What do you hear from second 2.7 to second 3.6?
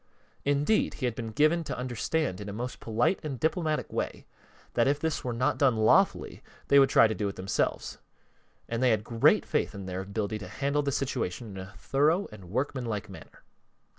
polite and